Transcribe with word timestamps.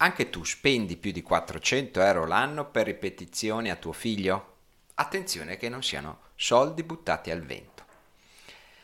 Anche 0.00 0.30
tu 0.30 0.44
spendi 0.44 0.96
più 0.96 1.10
di 1.10 1.22
400 1.22 2.00
euro 2.00 2.24
l'anno 2.24 2.70
per 2.70 2.86
ripetizioni 2.86 3.68
a 3.68 3.74
tuo 3.74 3.92
figlio? 3.92 4.54
Attenzione 4.94 5.56
che 5.56 5.68
non 5.68 5.82
siano 5.82 6.20
soldi 6.36 6.84
buttati 6.84 7.32
al 7.32 7.42
vento. 7.42 7.84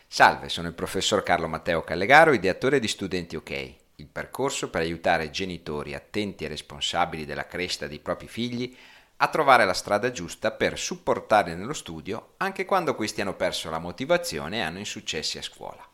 Salve, 0.08 0.48
sono 0.48 0.66
il 0.66 0.74
professor 0.74 1.22
Carlo 1.22 1.46
Matteo 1.46 1.84
Callegaro, 1.84 2.32
ideatore 2.32 2.80
di 2.80 2.88
Studenti 2.88 3.36
OK, 3.36 3.74
il 3.96 4.08
percorso 4.08 4.70
per 4.70 4.80
aiutare 4.80 5.30
genitori 5.30 5.94
attenti 5.94 6.44
e 6.44 6.48
responsabili 6.48 7.24
della 7.24 7.46
crescita 7.46 7.86
dei 7.86 8.00
propri 8.00 8.26
figli 8.26 8.76
a 9.18 9.28
trovare 9.28 9.64
la 9.64 9.72
strada 9.72 10.10
giusta 10.10 10.50
per 10.50 10.76
supportarli 10.76 11.54
nello 11.54 11.74
studio 11.74 12.34
anche 12.38 12.64
quando 12.64 12.96
questi 12.96 13.20
hanno 13.20 13.34
perso 13.34 13.70
la 13.70 13.78
motivazione 13.78 14.56
e 14.56 14.60
hanno 14.62 14.78
insuccessi 14.78 15.38
a 15.38 15.42
scuola. 15.42 15.88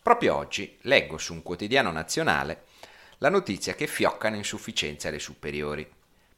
Proprio 0.00 0.36
oggi 0.36 0.78
leggo 0.82 1.18
su 1.18 1.32
un 1.32 1.42
quotidiano 1.42 1.90
nazionale 1.90 2.66
la 3.22 3.28
notizia 3.28 3.74
che 3.74 3.86
fioccano 3.86 4.34
insufficienze 4.34 5.06
alle 5.06 5.20
superiori. 5.20 5.88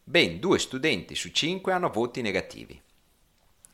Ben 0.05 0.39
due 0.39 0.59
studenti 0.59 1.15
su 1.15 1.31
cinque 1.31 1.73
hanno 1.73 1.89
voti 1.89 2.21
negativi. 2.21 2.79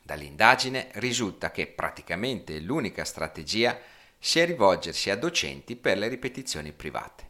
Dall'indagine 0.00 0.90
risulta 0.94 1.50
che 1.50 1.66
praticamente 1.66 2.60
l'unica 2.60 3.04
strategia 3.04 3.76
sia 4.16 4.44
rivolgersi 4.44 5.10
a 5.10 5.16
docenti 5.16 5.74
per 5.74 5.98
le 5.98 6.06
ripetizioni 6.06 6.70
private. 6.72 7.28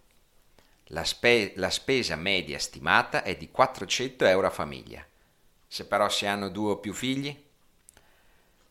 La, 0.88 1.04
spe- 1.04 1.54
la, 1.56 1.70
spesa 1.70 2.14
media 2.14 2.58
stimata 2.58 3.22
è 3.22 3.34
di 3.34 3.50
400 3.50 4.26
euro 4.26 4.48
a 4.48 4.50
famiglia. 4.50 5.02
Se 5.66 5.86
però 5.86 6.10
si 6.10 6.26
hanno 6.26 6.50
due 6.50 6.72
o 6.72 6.76
più 6.76 6.92
figli? 6.92 7.34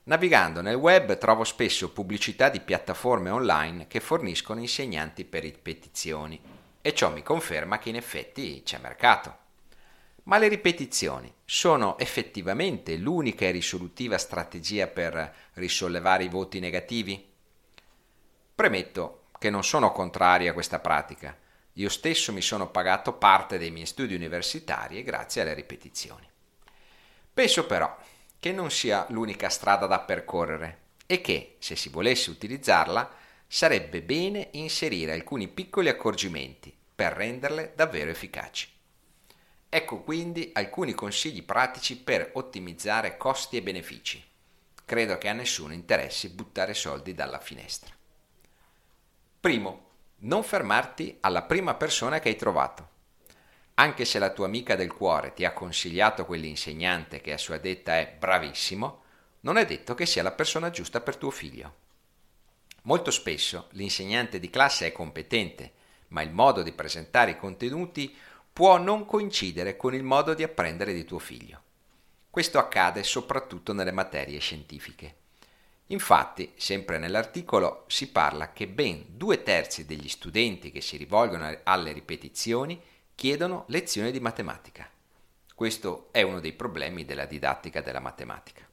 Navigando 0.03 0.61
nel 0.61 0.75
web 0.75 1.17
trovo 1.17 1.43
spesso 1.43 1.91
pubblicità 1.91 2.49
di 2.49 2.59
piattaforme 2.59 3.31
online 3.31 3.87
che 3.87 3.99
forniscono 3.99 4.59
insegnanti 4.59 5.25
per 5.25 5.41
ripetizioni 5.41 6.57
e 6.81 6.93
ciò 6.93 7.09
mi 7.11 7.23
conferma 7.23 7.77
che 7.77 7.89
in 7.89 7.95
effetti 7.95 8.61
c'è 8.63 8.77
mercato. 8.77 9.37
Ma 10.23 10.37
le 10.37 10.47
ripetizioni 10.47 11.33
sono 11.43 11.97
effettivamente 11.97 12.95
l'unica 12.95 13.45
e 13.45 13.51
risolutiva 13.51 14.17
strategia 14.17 14.87
per 14.87 15.33
risollevare 15.53 16.23
i 16.23 16.29
voti 16.29 16.59
negativi? 16.59 17.27
Premetto 18.53 19.23
che 19.39 19.49
non 19.49 19.63
sono 19.63 19.91
contrario 19.91 20.51
a 20.51 20.53
questa 20.53 20.79
pratica. 20.79 21.35
Io 21.73 21.89
stesso 21.89 22.33
mi 22.33 22.41
sono 22.41 22.69
pagato 22.69 23.13
parte 23.13 23.57
dei 23.57 23.71
miei 23.71 23.85
studi 23.85 24.13
universitari 24.13 25.01
grazie 25.01 25.41
alle 25.41 25.53
ripetizioni. 25.53 26.27
Penso 27.33 27.65
però 27.65 27.97
che 28.37 28.51
non 28.51 28.69
sia 28.69 29.05
l'unica 29.09 29.49
strada 29.49 29.85
da 29.85 29.99
percorrere 29.99 30.79
e 31.05 31.21
che, 31.21 31.55
se 31.59 31.75
si 31.75 31.89
volesse 31.89 32.29
utilizzarla, 32.29 33.09
sarebbe 33.51 34.03
bene 34.03 34.49
inserire 34.51 35.11
alcuni 35.11 35.47
piccoli 35.47 35.89
accorgimenti 35.89 36.71
per 36.93 37.13
renderle 37.13 37.73
davvero 37.75 38.11
efficaci. 38.11 38.69
Ecco 39.67 40.01
quindi 40.01 40.51
alcuni 40.53 40.93
consigli 40.93 41.41
pratici 41.41 41.97
per 41.97 42.29
ottimizzare 42.33 43.17
costi 43.17 43.57
e 43.57 43.63
benefici. 43.63 44.23
Credo 44.85 45.17
che 45.17 45.29
a 45.29 45.33
nessuno 45.33 45.73
interessi 45.73 46.29
buttare 46.29 46.75
soldi 46.75 47.15
dalla 47.15 47.39
finestra. 47.39 47.91
Primo, 49.39 49.87
non 50.17 50.43
fermarti 50.43 51.17
alla 51.21 51.41
prima 51.41 51.73
persona 51.73 52.19
che 52.19 52.29
hai 52.29 52.35
trovato. 52.35 52.87
Anche 53.75 54.05
se 54.05 54.19
la 54.19 54.29
tua 54.29 54.45
amica 54.45 54.75
del 54.75 54.93
cuore 54.93 55.33
ti 55.33 55.43
ha 55.43 55.53
consigliato 55.53 56.23
quell'insegnante 56.25 57.19
che 57.19 57.33
a 57.33 57.37
sua 57.37 57.57
detta 57.57 57.97
è 57.97 58.15
bravissimo, 58.19 59.03
non 59.41 59.57
è 59.57 59.65
detto 59.65 59.95
che 59.95 60.05
sia 60.05 60.21
la 60.21 60.33
persona 60.33 60.69
giusta 60.69 61.01
per 61.01 61.15
tuo 61.15 61.31
figlio. 61.31 61.87
Molto 62.89 63.11
spesso 63.11 63.67
l'insegnante 63.73 64.39
di 64.39 64.49
classe 64.49 64.87
è 64.87 64.91
competente, 64.91 65.73
ma 66.07 66.23
il 66.23 66.31
modo 66.31 66.63
di 66.63 66.71
presentare 66.71 67.31
i 67.31 67.37
contenuti 67.37 68.17
può 68.51 68.77
non 68.77 69.05
coincidere 69.05 69.77
con 69.77 69.93
il 69.93 70.01
modo 70.01 70.33
di 70.33 70.41
apprendere 70.41 70.91
di 70.91 71.05
tuo 71.05 71.19
figlio. 71.19 71.61
Questo 72.31 72.57
accade 72.57 73.03
soprattutto 73.03 73.73
nelle 73.73 73.91
materie 73.91 74.39
scientifiche. 74.39 75.17
Infatti, 75.87 76.53
sempre 76.55 76.97
nell'articolo 76.97 77.83
si 77.85 78.09
parla 78.09 78.53
che 78.53 78.67
ben 78.67 79.05
due 79.09 79.43
terzi 79.43 79.85
degli 79.85 80.09
studenti 80.09 80.71
che 80.71 80.81
si 80.81 80.97
rivolgono 80.97 81.59
alle 81.61 81.91
ripetizioni 81.91 82.81
chiedono 83.13 83.65
lezioni 83.67 84.09
di 84.09 84.19
matematica. 84.19 84.89
Questo 85.53 86.07
è 86.09 86.23
uno 86.23 86.39
dei 86.39 86.53
problemi 86.53 87.05
della 87.05 87.25
didattica 87.25 87.81
della 87.81 87.99
matematica. 87.99 88.68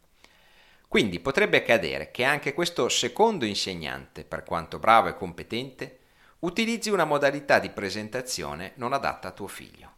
Quindi 0.88 1.20
potrebbe 1.20 1.58
accadere 1.58 2.10
che 2.10 2.24
anche 2.24 2.54
questo 2.54 2.88
secondo 2.88 3.44
insegnante, 3.44 4.24
per 4.24 4.44
quanto 4.44 4.78
bravo 4.78 5.08
e 5.08 5.16
competente, 5.16 5.98
utilizzi 6.40 6.90
una 6.90 7.04
modalità 7.04 7.58
di 7.58 7.70
presentazione 7.70 8.72
non 8.76 8.92
adatta 8.92 9.28
a 9.28 9.32
tuo 9.32 9.48
figlio. 9.48 9.94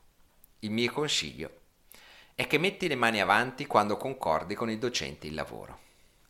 Il 0.61 0.71
mio 0.71 0.91
consiglio 0.91 1.51
è 2.35 2.47
che 2.47 2.59
metti 2.59 2.89
le 2.89 2.95
mani 2.95 3.21
avanti 3.21 3.67
quando 3.67 3.97
concordi 3.97 4.55
con 4.55 4.71
il 4.71 4.79
docente 4.79 5.27
il 5.27 5.35
lavoro. 5.35 5.87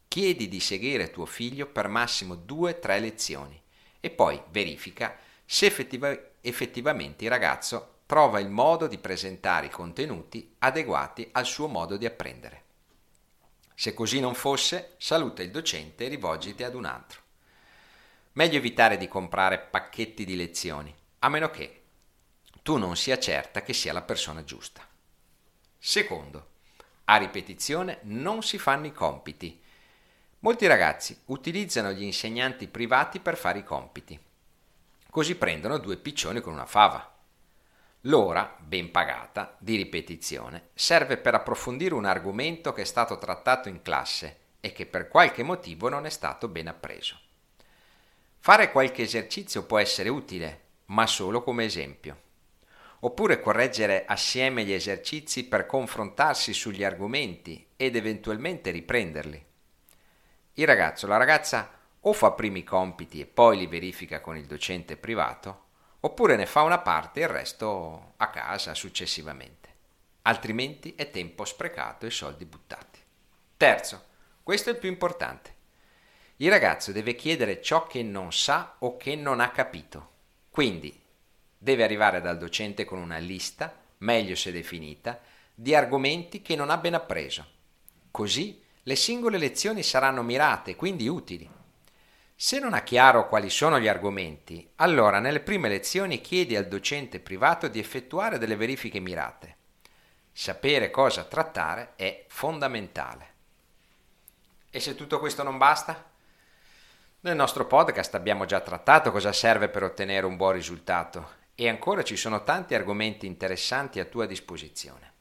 Chiedi 0.08 0.48
di 0.48 0.60
seguire 0.60 1.10
tuo 1.10 1.26
figlio 1.26 1.66
per 1.66 1.86
massimo 1.88 2.34
2-3 2.34 3.00
lezioni 3.00 3.60
e 4.00 4.10
poi 4.10 4.40
verifica 4.50 5.16
se 5.44 5.66
effettiva- 5.66 6.18
effettivamente 6.40 7.24
il 7.24 7.30
ragazzo 7.30 8.00
trova 8.06 8.40
il 8.40 8.48
modo 8.48 8.86
di 8.86 8.98
presentare 8.98 9.66
i 9.66 9.70
contenuti 9.70 10.54
adeguati 10.58 11.28
al 11.32 11.44
suo 11.44 11.68
modo 11.68 11.96
di 11.96 12.06
apprendere. 12.06 12.64
Se 13.80 13.94
così 13.94 14.18
non 14.18 14.34
fosse, 14.34 14.94
saluta 14.96 15.40
il 15.40 15.52
docente 15.52 16.04
e 16.04 16.08
rivolgiti 16.08 16.64
ad 16.64 16.74
un 16.74 16.84
altro. 16.84 17.20
Meglio 18.32 18.56
evitare 18.56 18.96
di 18.96 19.06
comprare 19.06 19.60
pacchetti 19.60 20.24
di 20.24 20.34
lezioni, 20.34 20.92
a 21.20 21.28
meno 21.28 21.48
che 21.48 21.82
tu 22.64 22.76
non 22.76 22.96
sia 22.96 23.20
certa 23.20 23.62
che 23.62 23.72
sia 23.72 23.92
la 23.92 24.02
persona 24.02 24.42
giusta. 24.42 24.84
Secondo, 25.78 26.48
a 27.04 27.18
ripetizione 27.18 28.00
non 28.02 28.42
si 28.42 28.58
fanno 28.58 28.86
i 28.86 28.92
compiti. 28.92 29.62
Molti 30.40 30.66
ragazzi 30.66 31.16
utilizzano 31.26 31.92
gli 31.92 32.02
insegnanti 32.02 32.66
privati 32.66 33.20
per 33.20 33.36
fare 33.36 33.60
i 33.60 33.64
compiti. 33.64 34.18
Così 35.08 35.36
prendono 35.36 35.78
due 35.78 35.98
piccioni 35.98 36.40
con 36.40 36.52
una 36.52 36.66
fava. 36.66 37.17
L'ora, 38.08 38.56
ben 38.58 38.90
pagata, 38.90 39.54
di 39.58 39.76
ripetizione 39.76 40.70
serve 40.72 41.18
per 41.18 41.34
approfondire 41.34 41.92
un 41.92 42.06
argomento 42.06 42.72
che 42.72 42.80
è 42.80 42.84
stato 42.86 43.18
trattato 43.18 43.68
in 43.68 43.82
classe 43.82 44.36
e 44.60 44.72
che 44.72 44.86
per 44.86 45.08
qualche 45.08 45.42
motivo 45.42 45.90
non 45.90 46.06
è 46.06 46.08
stato 46.08 46.48
ben 46.48 46.68
appreso. 46.68 47.20
Fare 48.38 48.72
qualche 48.72 49.02
esercizio 49.02 49.64
può 49.64 49.78
essere 49.78 50.08
utile, 50.08 50.60
ma 50.86 51.06
solo 51.06 51.42
come 51.42 51.64
esempio. 51.64 52.20
Oppure 53.00 53.40
correggere 53.40 54.06
assieme 54.06 54.64
gli 54.64 54.72
esercizi 54.72 55.44
per 55.44 55.66
confrontarsi 55.66 56.54
sugli 56.54 56.84
argomenti 56.84 57.66
ed 57.76 57.94
eventualmente 57.94 58.70
riprenderli. 58.70 59.44
Il 60.54 60.66
ragazzo 60.66 61.04
o 61.04 61.08
la 61.10 61.18
ragazza 61.18 61.70
o 62.00 62.12
fa 62.14 62.30
primi 62.30 62.64
compiti 62.64 63.20
e 63.20 63.26
poi 63.26 63.58
li 63.58 63.66
verifica 63.66 64.22
con 64.22 64.38
il 64.38 64.46
docente 64.46 64.96
privato, 64.96 65.66
oppure 66.08 66.36
ne 66.36 66.46
fa 66.46 66.62
una 66.62 66.78
parte 66.78 67.20
e 67.20 67.24
il 67.24 67.28
resto 67.28 68.14
a 68.16 68.30
casa 68.30 68.74
successivamente. 68.74 69.68
Altrimenti 70.22 70.94
è 70.96 71.10
tempo 71.10 71.44
sprecato 71.44 72.06
e 72.06 72.10
soldi 72.10 72.46
buttati. 72.46 72.98
Terzo, 73.56 74.04
questo 74.42 74.70
è 74.70 74.72
il 74.72 74.78
più 74.78 74.88
importante. 74.88 75.56
Il 76.36 76.50
ragazzo 76.50 76.92
deve 76.92 77.14
chiedere 77.14 77.60
ciò 77.60 77.86
che 77.86 78.02
non 78.02 78.32
sa 78.32 78.76
o 78.78 78.96
che 78.96 79.16
non 79.16 79.40
ha 79.40 79.50
capito. 79.50 80.10
Quindi 80.50 80.98
deve 81.58 81.84
arrivare 81.84 82.20
dal 82.20 82.38
docente 82.38 82.84
con 82.84 82.98
una 82.98 83.18
lista, 83.18 83.74
meglio 83.98 84.34
se 84.34 84.50
definita, 84.50 85.20
di 85.54 85.74
argomenti 85.74 86.40
che 86.40 86.56
non 86.56 86.70
ha 86.70 86.78
ben 86.78 86.94
appreso. 86.94 87.44
Così 88.10 88.62
le 88.82 88.96
singole 88.96 89.36
lezioni 89.36 89.82
saranno 89.82 90.22
mirate, 90.22 90.74
quindi 90.74 91.06
utili. 91.06 91.48
Se 92.40 92.60
non 92.60 92.72
ha 92.72 92.82
chiaro 92.82 93.26
quali 93.26 93.50
sono 93.50 93.80
gli 93.80 93.88
argomenti, 93.88 94.70
allora 94.76 95.18
nelle 95.18 95.40
prime 95.40 95.68
lezioni 95.68 96.20
chiedi 96.20 96.54
al 96.54 96.68
docente 96.68 97.18
privato 97.18 97.66
di 97.66 97.80
effettuare 97.80 98.38
delle 98.38 98.54
verifiche 98.54 99.00
mirate. 99.00 99.56
Sapere 100.30 100.92
cosa 100.92 101.24
trattare 101.24 101.94
è 101.96 102.26
fondamentale. 102.28 103.34
E 104.70 104.78
se 104.78 104.94
tutto 104.94 105.18
questo 105.18 105.42
non 105.42 105.58
basta? 105.58 106.12
Nel 107.22 107.34
nostro 107.34 107.66
podcast 107.66 108.14
abbiamo 108.14 108.44
già 108.44 108.60
trattato 108.60 109.10
cosa 109.10 109.32
serve 109.32 109.68
per 109.68 109.82
ottenere 109.82 110.24
un 110.24 110.36
buon 110.36 110.52
risultato 110.52 111.30
e 111.56 111.68
ancora 111.68 112.04
ci 112.04 112.14
sono 112.14 112.44
tanti 112.44 112.76
argomenti 112.76 113.26
interessanti 113.26 113.98
a 113.98 114.04
tua 114.04 114.26
disposizione. 114.26 115.12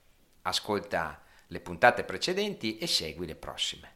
Ascolta 0.44 1.20
le 1.48 1.60
puntate 1.62 2.04
precedenti 2.04 2.78
e 2.78 2.86
segui 2.86 3.26
le 3.26 3.36
prossime. 3.36 3.96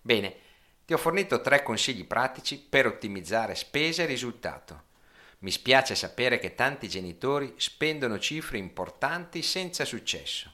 Bene, 0.00 0.41
ti 0.84 0.92
ho 0.92 0.98
fornito 0.98 1.40
tre 1.40 1.62
consigli 1.62 2.04
pratici 2.04 2.58
per 2.58 2.86
ottimizzare 2.86 3.54
spese 3.54 4.02
e 4.02 4.06
risultato. 4.06 4.90
Mi 5.40 5.50
spiace 5.50 5.94
sapere 5.94 6.38
che 6.38 6.54
tanti 6.54 6.88
genitori 6.88 7.54
spendono 7.56 8.18
cifre 8.18 8.58
importanti 8.58 9.42
senza 9.42 9.84
successo. 9.84 10.52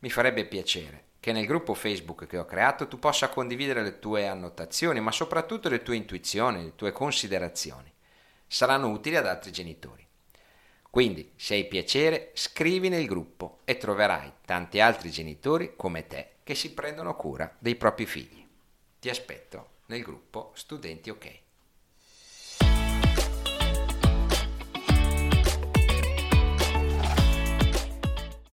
Mi 0.00 0.10
farebbe 0.10 0.44
piacere 0.44 1.04
che 1.18 1.32
nel 1.32 1.46
gruppo 1.46 1.74
Facebook 1.74 2.26
che 2.26 2.38
ho 2.38 2.44
creato 2.44 2.86
tu 2.86 3.00
possa 3.00 3.28
condividere 3.28 3.82
le 3.82 3.98
tue 3.98 4.28
annotazioni, 4.28 5.00
ma 5.00 5.10
soprattutto 5.10 5.68
le 5.68 5.82
tue 5.82 5.96
intuizioni, 5.96 6.62
le 6.62 6.76
tue 6.76 6.92
considerazioni. 6.92 7.92
Saranno 8.46 8.90
utili 8.90 9.16
ad 9.16 9.26
altri 9.26 9.50
genitori. 9.50 10.06
Quindi, 10.88 11.32
se 11.34 11.54
hai 11.54 11.66
piacere, 11.66 12.30
scrivi 12.34 12.88
nel 12.88 13.06
gruppo 13.06 13.58
e 13.64 13.76
troverai 13.76 14.32
tanti 14.44 14.80
altri 14.80 15.10
genitori 15.10 15.74
come 15.76 16.06
te 16.06 16.36
che 16.44 16.54
si 16.54 16.72
prendono 16.72 17.16
cura 17.16 17.52
dei 17.58 17.74
propri 17.74 18.06
figli. 18.06 18.45
Ti 18.98 19.08
aspetto 19.08 19.70
nel 19.86 20.02
gruppo 20.02 20.52
Studenti 20.54 21.10
OK. 21.10 21.45